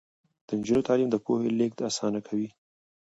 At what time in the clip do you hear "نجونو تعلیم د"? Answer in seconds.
0.59-1.15